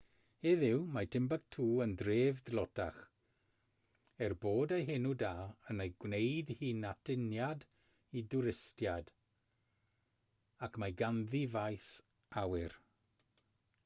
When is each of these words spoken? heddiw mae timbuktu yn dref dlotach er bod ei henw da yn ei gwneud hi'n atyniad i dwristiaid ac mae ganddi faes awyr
heddiw 0.45 0.77
mae 0.93 1.07
timbuktu 1.15 1.65
yn 1.83 1.91
dref 2.01 2.39
dlotach 2.47 2.95
er 4.29 4.35
bod 4.45 4.73
ei 4.79 4.87
henw 4.87 5.13
da 5.25 5.31
yn 5.75 5.83
ei 5.87 5.91
gwneud 6.05 6.49
hi'n 6.63 6.81
atyniad 6.95 7.67
i 8.17 8.25
dwristiaid 8.35 9.13
ac 10.69 10.83
mae 10.85 10.97
ganddi 11.05 11.45
faes 11.57 11.95
awyr 12.45 12.77